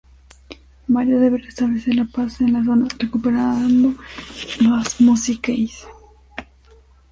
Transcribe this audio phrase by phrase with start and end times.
[0.87, 3.93] Mario debe restablecer la paz en la zona recuperando
[4.59, 5.85] las Music Keys.